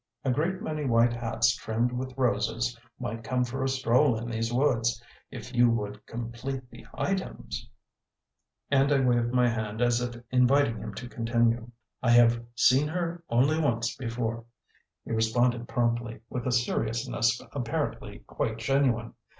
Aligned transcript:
A 0.25 0.31
great 0.31 0.63
many 0.63 0.83
white 0.85 1.13
hats 1.13 1.55
trimmed 1.55 1.91
with 1.91 2.17
roses 2.17 2.75
might 2.99 3.23
come 3.23 3.43
for 3.43 3.63
a 3.63 3.69
stroll 3.69 4.17
in 4.17 4.27
these 4.31 4.51
woods. 4.51 4.99
If 5.29 5.53
you 5.53 5.69
would 5.69 6.03
complete 6.07 6.67
the 6.71 6.87
items" 6.95 7.69
and 8.71 8.91
I 8.91 8.99
waved 9.01 9.31
my 9.31 9.47
hand 9.47 9.79
as 9.79 10.01
if 10.01 10.15
inviting 10.31 10.79
him 10.79 10.95
to 10.95 11.07
continue. 11.07 11.69
"I 12.01 12.09
have 12.09 12.43
seen 12.55 12.87
her 12.87 13.23
only 13.29 13.59
once 13.59 13.95
before," 13.95 14.45
he 15.05 15.11
responded 15.11 15.67
promptly, 15.67 16.21
with 16.31 16.47
a 16.47 16.51
seriousness 16.51 17.39
apparently 17.53 18.23
quite 18.25 18.57
genuine. 18.57 19.13